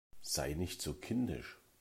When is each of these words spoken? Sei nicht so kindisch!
Sei 0.23 0.55
nicht 0.55 0.81
so 0.81 0.95
kindisch! 0.95 1.59